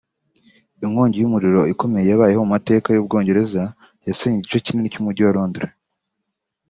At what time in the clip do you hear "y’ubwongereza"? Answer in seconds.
2.91-3.61